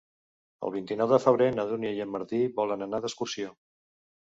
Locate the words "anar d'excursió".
2.89-3.57